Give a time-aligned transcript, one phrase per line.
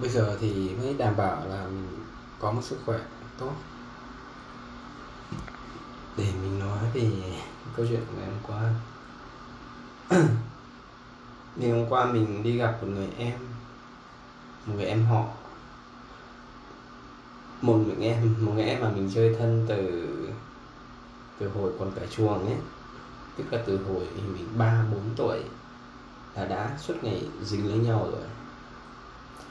[0.00, 1.88] bây giờ thì mới đảm bảo là mình
[2.38, 2.98] có một sức khỏe
[3.38, 3.52] tốt.
[6.16, 7.10] Để mình nói về
[7.76, 8.70] câu chuyện của ngày hôm qua.
[11.56, 13.38] Ngày hôm qua mình đi gặp một người em,
[14.66, 15.24] một người em họ.
[17.60, 20.06] Một người em, một người em mà mình chơi thân từ
[21.38, 22.56] từ hồi còn cả chuồng ấy.
[23.36, 25.38] Tức là từ hồi mình ba bốn tuổi
[26.34, 28.22] là đã suốt ngày dính lấy nhau rồi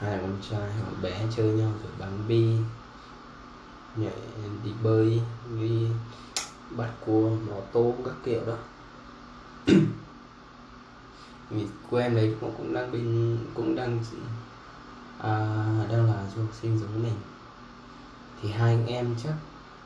[0.00, 2.56] hai con trai họ bé chơi nhau rồi bắn bi
[3.96, 4.12] nhảy
[4.64, 5.20] đi bơi
[5.60, 5.86] đi
[6.76, 8.56] bắt cua mò tôm các kiểu đó.
[11.50, 13.98] Vì cô em đấy cũng cũng đang bên cũng đang
[15.18, 15.34] à,
[15.90, 17.16] đang là du học sinh giống mình.
[18.42, 19.34] Thì hai anh em chắc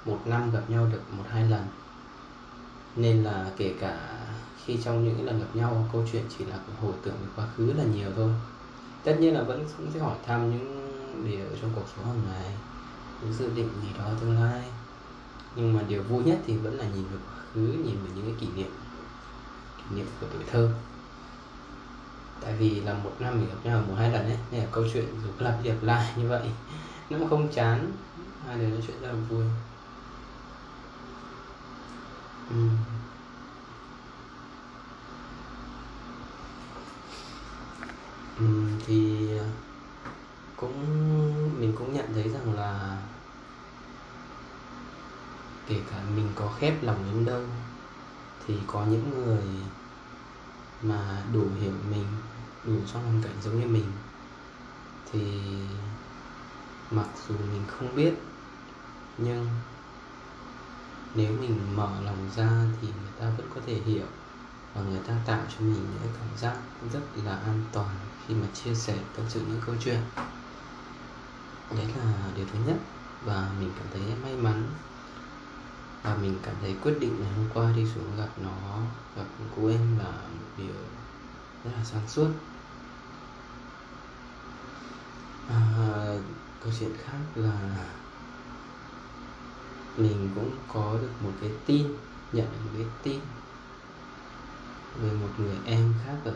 [0.05, 1.67] một năm gặp nhau được một hai lần.
[2.97, 4.19] Nên là kể cả
[4.65, 7.73] khi trong những lần gặp nhau câu chuyện chỉ là hồi tưởng về quá khứ
[7.73, 8.31] là nhiều thôi
[9.05, 10.91] tất nhiên là vẫn cũng sẽ hỏi thăm những
[11.25, 12.51] điều trong cuộc sống hàng ngày,
[13.23, 14.63] những dự định gì đó tương lai.
[15.57, 18.25] Nhưng mà điều vui nhất thì vẫn là nhìn về quá khứ, nhìn về những
[18.27, 18.71] cái kỷ niệm
[19.79, 20.71] kỷ niệm của tuổi thơ.
[22.41, 24.85] Tại vì là một năm mình gặp nhau một hai lần ấy, nên là câu
[24.93, 26.43] chuyện dù lặp đi lặp lại như vậy
[27.11, 27.93] nó cũng không chán,
[28.47, 29.45] hai đứa nói chuyện rất là vui.
[32.55, 32.94] Uhm.
[38.39, 38.45] Ừ,
[38.87, 39.45] thì ờ,
[40.57, 40.81] cũng,
[41.61, 42.99] mình cũng nhận thấy rằng là
[45.67, 47.43] kể cả mình có khép lòng đến đâu
[48.47, 49.45] thì có những người
[50.83, 52.07] mà đủ hiểu mình,
[52.65, 53.93] đủ trong hoàn cảnh giống như mình.
[55.13, 55.21] Thì
[56.91, 58.15] mặc dù mình không biết,
[59.19, 59.47] nhưng
[61.15, 64.07] nếu mình mở lòng ra thì người ta vẫn có thể hiểu
[64.75, 66.57] và người ta tạo cho mình những cảm giác
[66.93, 67.97] rất là an toàn
[68.27, 70.01] khi mà chia sẻ tâm sự những câu chuyện.
[71.77, 72.77] Đấy là điều thứ nhất
[73.25, 74.69] và mình cảm thấy may mắn
[76.03, 78.81] và mình cảm thấy quyết định ngày hôm qua đi xuống gặp nó
[79.17, 79.25] gặp
[79.57, 80.75] cô em là một điều
[81.65, 82.29] rất là sáng suốt.
[85.49, 85.61] À,
[86.65, 87.87] câu chuyện khác là
[89.97, 91.87] mình cũng có được một cái tin
[92.33, 93.21] nhận được một cái tin
[95.03, 96.35] về một người em khác ở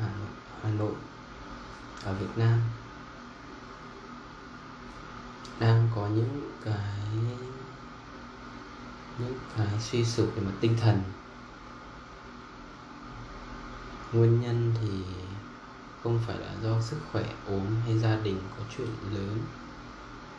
[0.00, 0.28] Hà Nội,
[0.62, 0.94] Hà Nội
[2.04, 2.60] ở Việt Nam.
[5.60, 6.92] Đang có những cái
[9.18, 11.02] những cái suy sụp về mặt tinh thần.
[14.12, 14.88] Nguyên nhân thì
[16.02, 19.38] không phải là do sức khỏe ốm hay gia đình có chuyện lớn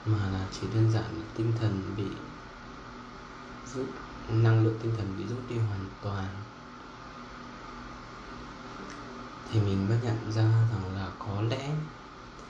[0.06, 2.06] mà là chỉ đơn giản là tinh thần bị
[3.74, 3.86] rút
[4.30, 6.28] năng lượng tinh thần bị rút đi hoàn toàn
[9.52, 11.70] thì mình mới nhận ra rằng là có lẽ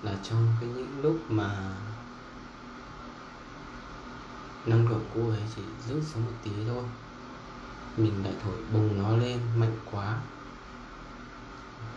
[0.04, 1.76] là trong cái những lúc mà
[4.66, 6.84] năng lượng của ấy chỉ rút xuống một tí thôi,
[7.98, 10.18] mình lại thổi bùng nó lên mạnh quá.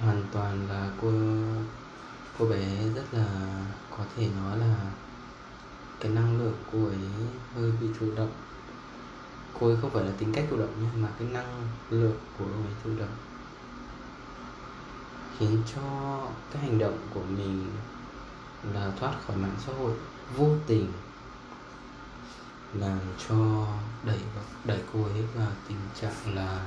[0.00, 1.12] Hoàn toàn là cô
[2.39, 3.27] cô bé rất là
[3.91, 4.77] có thể nói là
[6.00, 6.99] cái năng lượng cô ấy
[7.56, 8.33] hơi bị thụ động.
[9.60, 12.44] Cô ấy không phải là tính cách thụ động nhưng mà cái năng lượng của
[12.44, 13.30] cô ấy thụ động
[15.41, 15.83] khiến cho
[16.53, 17.67] cái hành động của mình
[18.75, 19.93] là thoát khỏi mạng xã hội
[20.37, 20.93] vô tình,
[22.75, 23.67] làm cho
[24.05, 24.19] đẩy
[24.65, 26.67] đẩy cô ấy vào tình trạng là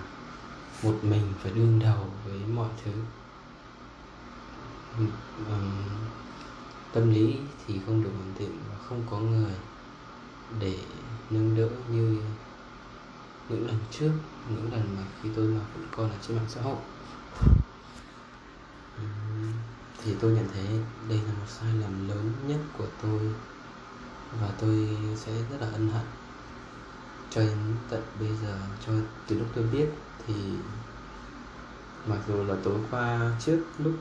[0.84, 2.92] một mình phải đương đầu với mọi thứ.
[6.94, 7.36] Tâm lý
[7.68, 9.54] thì không được ổn định và không có người
[10.60, 10.78] để
[11.30, 12.22] nâng đỡ như
[13.50, 14.12] những lần trước,
[14.50, 16.78] những lần mà khi tôi mà vẫn còn ở trên mạng xã hội.
[20.04, 20.66] Thì tôi nhận thấy
[21.10, 23.22] đây là một sai lầm lớn nhất của tôi
[24.32, 26.06] và tôi sẽ rất là ân hận.
[27.30, 27.58] Cho đến
[27.90, 28.94] tận bây giờ cho
[29.28, 30.34] từ lúc tôi biết thì
[32.06, 33.94] mặc dù là tối qua trước lúc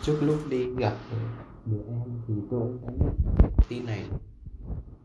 [0.00, 0.96] trước lúc đi gặp
[1.64, 3.16] đứa em thì tôi đã nhận
[3.68, 4.10] tin này.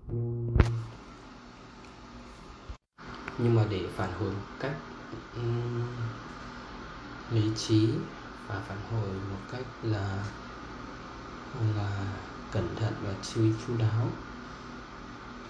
[0.07, 0.83] Nhưng
[3.37, 4.77] nhưng mà để phản hồi một cách
[5.35, 5.95] um,
[7.31, 7.89] lý trí
[8.47, 10.23] và phản hồi một cách là
[11.77, 12.05] là
[12.51, 14.07] cẩn thận và chu chu đáo,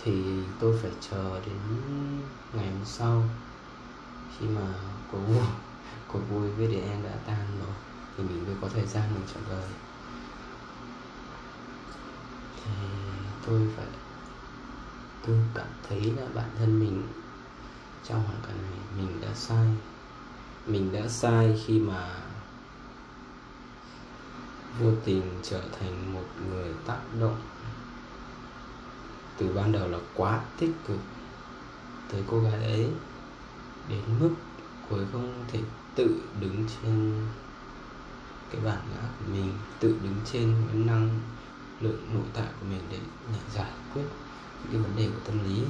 [0.04, 0.24] thì
[0.60, 1.58] tôi phải chờ đến
[2.54, 3.24] ngày hôm sau
[4.38, 4.74] khi mà
[5.12, 5.46] cuộc vui
[6.08, 7.76] cuộc vui với đứa em đã tan rồi,
[8.18, 9.70] thì mình mới có thời gian mình trả lời.
[12.56, 12.72] Thì
[13.46, 13.86] tôi phải,
[15.28, 17.08] tôi cảm thấy là bản thân mình
[18.04, 19.68] trong hoàn cảnh này mình đã sai
[20.68, 22.16] mình đã sai khi mà
[24.80, 27.36] vô tình trở thành một người tác động.
[29.38, 31.00] Từ ban đầu là quá tích cực
[32.12, 32.90] tới cô gái ấy,
[33.90, 34.30] đến mức
[34.90, 35.60] cô ấy không thể
[35.96, 37.28] tự đứng trên
[38.52, 41.20] cái bản ngã của mình, tự đứng trên cái năng
[41.82, 43.00] lượng nội tại của mình để
[43.56, 44.04] giải quyết
[44.64, 45.64] những cái vấn đề của tâm lý.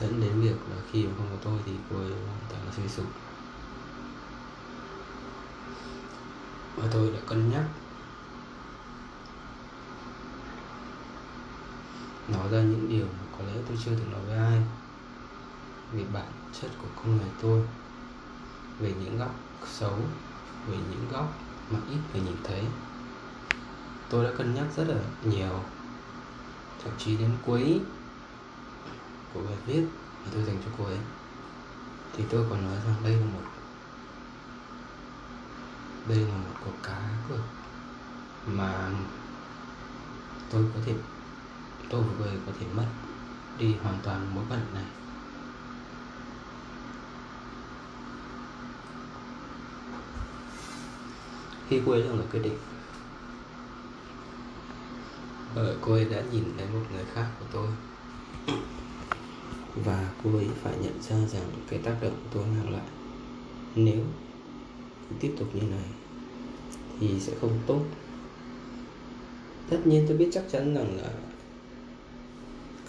[0.00, 2.72] Dẫn đến việc là khi mà không có tôi thì cô ấy hoàn toàn là
[2.76, 3.06] suy sụp.
[6.76, 7.64] Và tôi đã cân nhắc.
[12.28, 14.62] Nói ra những điều mà có lẽ tôi chưa từng nói với ai.
[15.92, 17.62] Về bản chất của con người tôi,
[18.78, 19.34] về những góc
[19.66, 19.98] xấu,
[20.68, 21.32] về những góc
[21.70, 22.62] mà ít người nhìn thấy.
[24.10, 25.60] Tôi đã cân nhắc rất là nhiều,
[26.84, 27.80] thậm chí đến cuối
[29.36, 29.82] của bài viết
[30.24, 30.98] mà tôi dành cho cô ấy,
[32.12, 33.42] thì tôi còn nói rằng đây là một,
[36.08, 37.40] đây là một cuộc cá cược
[38.46, 38.90] mà
[40.50, 40.94] tôi có thể,
[41.90, 42.86] tôi và ấy có thể mất
[43.58, 44.84] đi hoàn toàn mối quan hệ này.
[51.68, 52.58] Khi cô ấy đang là quyết định
[55.54, 57.68] bởi cô ấy đã nhìn thấy một người khác của tôi
[59.84, 62.86] và cô ấy phải nhận ra rằng cái tác động của tôi mang lại
[63.74, 64.00] nếu
[65.10, 65.84] cứ tiếp tục như này
[67.00, 67.84] thì sẽ không tốt.
[69.70, 71.10] Tất nhiên tôi biết chắc chắn rằng là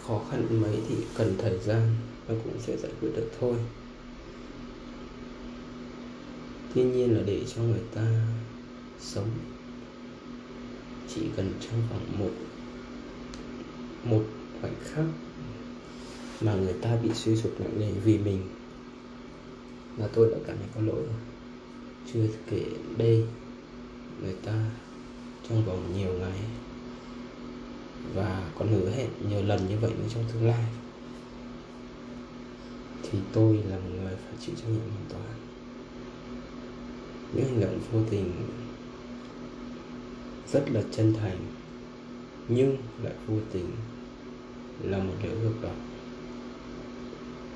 [0.08, 1.96] khó khăn mấy thì cần thời gian
[2.28, 3.56] nó cũng sẽ giải quyết được thôi.
[6.76, 8.22] Tuy nhiên là để cho người ta
[9.00, 9.30] sống
[11.16, 12.32] chỉ cần trong vòng một
[14.04, 14.24] một
[14.62, 15.06] khoảnh khắc
[16.42, 18.42] mà người ta bị suy sụp nặng nề vì mình.
[19.98, 21.04] Là tôi đã cảm thấy có lỗi.
[21.04, 21.16] Rồi
[22.14, 22.64] chưa kể
[22.98, 23.26] đây,
[24.22, 24.66] người ta
[25.50, 26.40] trong vòng nhiều ngày
[28.14, 30.64] và còn hứa hẹn nhiều lần như vậy nữa trong tương lai.
[33.04, 35.24] Thì tôi là một người phải chịu trách nhiệm hoàn toàn.
[37.34, 38.32] Những hành động vô tình
[40.52, 41.38] rất là chân thành,
[42.48, 43.72] nhưng lại vô tình
[44.84, 45.76] là một điều ngược đọc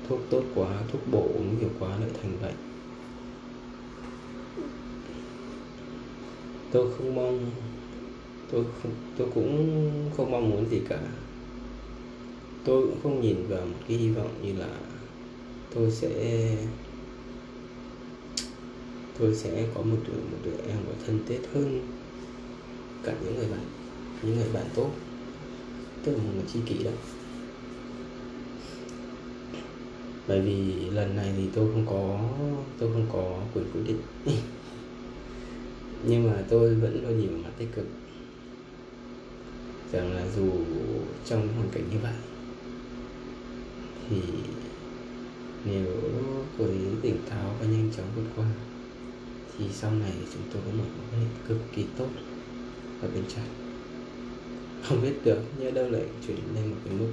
[0.08, 2.54] thuốc tốt quá thuốc bổ uống nhiều quá lại thành bệnh.
[6.72, 7.50] Tôi không mong
[8.50, 11.00] tôi không, tôi cũng không mong muốn gì cả.
[12.64, 14.68] Tôi cũng không nhìn vào một cái hy vọng như là
[15.74, 16.10] tôi sẽ
[19.18, 21.88] tôi sẽ có một đứa một đứa em có thân thiết hơn
[23.02, 23.64] cả những người bạn
[24.22, 24.90] những người bạn tốt.
[26.04, 26.90] Tức là một người tri kỷ đó
[30.28, 32.18] bởi vì lần này thì tôi không có,
[32.78, 34.00] tôi không có quyền quyết định.
[36.06, 37.86] Nhưng mà tôi vẫn luôn nhìn mặt tích cực.
[39.92, 40.50] Rằng là dù
[41.24, 42.12] trong hoàn cảnh như vậy,
[44.10, 44.16] thì
[45.64, 45.86] nếu
[46.58, 48.46] cô ấy tỉnh táo và nhanh chóng vượt qua,
[49.58, 52.08] thì sau này chúng tôi có một mối quan hệ cực kỳ tốt
[53.02, 53.44] ở bên trái.
[54.82, 57.12] Không biết được nhớ đâu lại chuyển lên một cái mức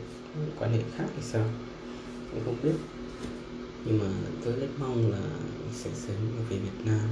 [0.60, 1.46] quan hệ khác hay sao,
[2.32, 2.99] cũng không biết
[3.86, 4.06] nhưng mà
[4.44, 5.40] tôi rất mong là
[5.72, 6.18] sẽ sớm
[6.50, 7.10] về Việt Nam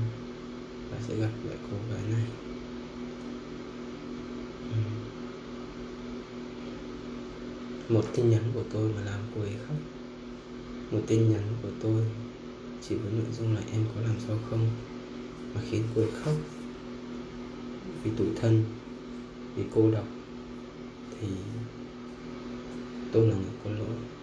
[0.91, 2.27] và sẽ gặp lại cô gái này.
[4.69, 4.75] Ừ.
[7.89, 9.77] Một tin nhắn của tôi mà làm cô ấy khóc.
[10.91, 12.03] Một tin nhắn của tôi
[12.81, 14.69] chỉ với nội dung là em có làm sao không
[15.55, 16.33] mà khiến cô ấy khóc.
[18.03, 18.63] Vì tủi thân,
[19.55, 20.07] vì cô độc,
[21.19, 21.27] thì
[23.11, 24.16] tôi là người có lỗi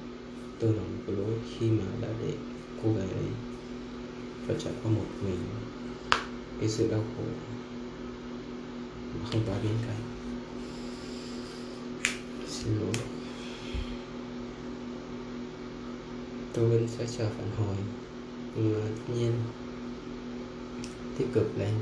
[0.65, 2.33] tôi là một cái lỗi khi mà đã để
[2.83, 3.29] cô gái ấy
[4.47, 5.39] phải trải qua một mình
[6.61, 7.23] cái sự đau khổ
[9.15, 10.01] mà không có bên cạnh.
[12.49, 12.93] Xin lỗi.
[16.53, 17.77] Tôi vẫn sẽ chờ phản hồi,
[18.57, 19.33] nhưng mà tất nhiên
[21.19, 21.75] tích cực lên.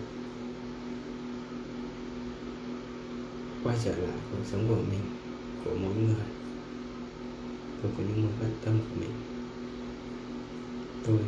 [3.65, 5.01] Quay trở lại cuộc sống của mình,
[5.65, 6.27] của mỗi người
[7.83, 9.11] và có những mối quan tâm của mình.
[11.07, 11.19] Tôi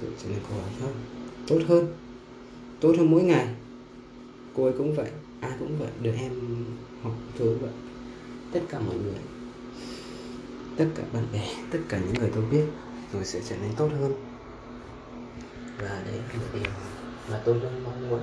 [0.00, 0.94] tự trở nên cố gắng hơn,
[1.46, 1.86] tốt hơn
[2.80, 3.46] tốt hơn mỗi ngày.
[4.54, 6.32] Cô ấy cũng vậy, ai cũng vậy đứa em
[7.02, 7.70] học tôi cũng vậy.
[8.52, 9.20] Tất cả mọi người,
[10.76, 12.64] tất cả bạn bè, tất cả những người tôi biết
[13.12, 14.12] rồi sẽ trở nên tốt hơn.
[15.78, 16.72] Và đấy là một điều
[17.30, 18.20] mà tôi luôn mong muốn.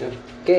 [0.00, 0.56] Ok.